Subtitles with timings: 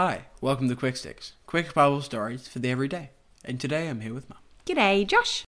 [0.00, 3.10] Hi, welcome to Quick Sticks, quick Bible stories for the everyday.
[3.44, 4.38] And today I'm here with Mum.
[4.64, 5.42] G'day, Josh.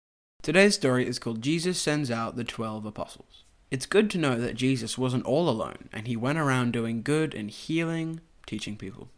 [0.42, 3.44] Today's story is called Jesus Sends Out the Twelve Apostles.
[3.72, 7.36] It's good to know that Jesus wasn't all alone and he went around doing good
[7.36, 9.10] and healing, teaching people.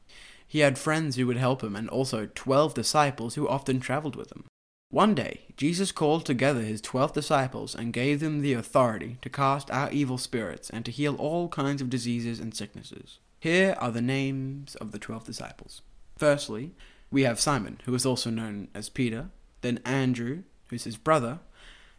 [0.48, 4.32] He had friends who would help him and also twelve disciples who often traveled with
[4.32, 4.46] him.
[4.90, 9.70] One day, Jesus called together his twelve disciples and gave them the authority to cast
[9.70, 13.20] out evil spirits and to heal all kinds of diseases and sicknesses.
[13.40, 15.82] Here are the names of the twelve disciples.
[16.18, 16.74] Firstly,
[17.10, 19.30] we have Simon, who is also known as Peter,
[19.62, 21.40] then Andrew, who's his brother,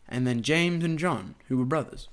[0.07, 2.09] and then James and John, who were brothers.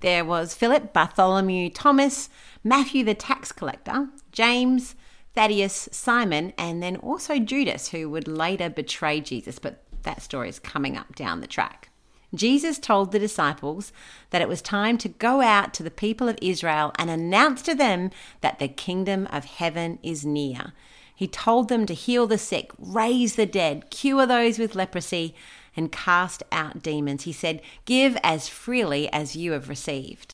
[0.00, 2.28] There was Philip, Bartholomew, Thomas,
[2.64, 4.96] Matthew the tax collector, James,
[5.34, 10.58] Thaddeus, Simon, and then also Judas, who would later betray Jesus, but that story is
[10.58, 11.90] coming up down the track.
[12.34, 13.92] Jesus told the disciples
[14.30, 17.74] that it was time to go out to the people of Israel and announce to
[17.74, 20.72] them that the kingdom of heaven is near.
[21.14, 25.34] He told them to heal the sick, raise the dead, cure those with leprosy,
[25.76, 27.22] and cast out demons.
[27.22, 30.32] He said, Give as freely as you have received.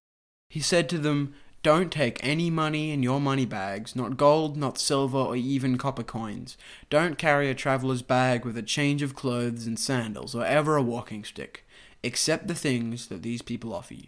[0.49, 4.79] He said to them, Don't take any money in your money bags, not gold, not
[4.79, 6.57] silver, or even copper coins.
[6.89, 10.83] Don't carry a traveller's bag with a change of clothes and sandals, or ever a
[10.83, 11.67] walking stick.
[12.03, 14.07] Accept the things that these people offer you.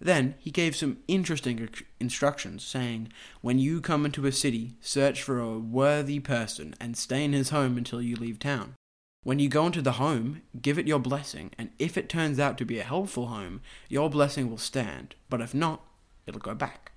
[0.00, 1.68] Then he gave some interesting
[2.00, 7.22] instructions, saying, When you come into a city, search for a worthy person and stay
[7.22, 8.76] in his home until you leave town.
[9.24, 12.56] When you go into the home, give it your blessing, and if it turns out
[12.58, 15.82] to be a helpful home, your blessing will stand, but if not,
[16.26, 16.92] it'll go back.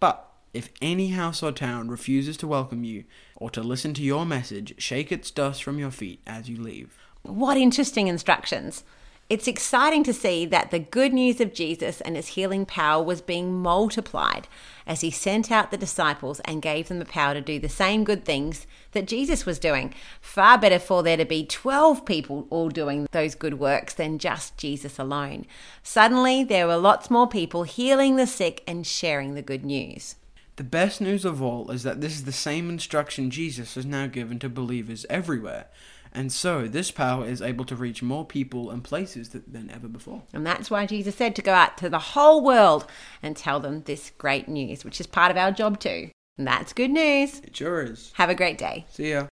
[0.00, 3.04] But if any house or town refuses to welcome you
[3.36, 6.98] or to listen to your message, shake its dust from your feet as you leave.
[7.22, 8.82] What interesting instructions!
[9.30, 13.20] It's exciting to see that the good news of Jesus and his healing power was
[13.20, 14.48] being multiplied
[14.88, 18.02] as he sent out the disciples and gave them the power to do the same
[18.02, 19.94] good things that Jesus was doing.
[20.20, 24.56] Far better for there to be 12 people all doing those good works than just
[24.56, 25.46] Jesus alone.
[25.84, 30.16] Suddenly, there were lots more people healing the sick and sharing the good news.
[30.56, 34.08] The best news of all is that this is the same instruction Jesus has now
[34.08, 35.68] given to believers everywhere.
[36.12, 40.22] And so this power is able to reach more people and places than ever before.
[40.32, 42.86] And that's why Jesus said to go out to the whole world
[43.22, 46.10] and tell them this great news, which is part of our job too.
[46.36, 47.40] And that's good news.
[47.40, 48.12] It sure is.
[48.14, 48.86] Have a great day.
[48.90, 49.26] See ya.